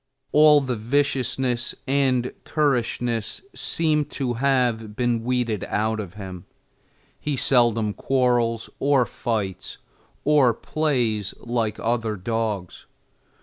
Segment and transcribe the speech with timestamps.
[0.31, 6.47] All the viciousness and currishness seem to have been weeded out of him;
[7.19, 9.77] he seldom quarrels, or fights,
[10.25, 12.87] or plays, like other dogs.